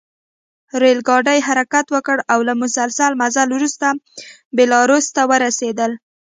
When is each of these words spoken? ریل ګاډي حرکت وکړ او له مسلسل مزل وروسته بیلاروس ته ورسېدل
ریل 0.81 0.99
ګاډي 1.09 1.39
حرکت 1.47 1.85
وکړ 1.95 2.17
او 2.33 2.39
له 2.47 2.53
مسلسل 2.63 3.11
مزل 3.21 3.49
وروسته 3.53 3.87
بیلاروس 4.55 5.05
ته 5.15 5.21
ورسېدل 5.31 5.91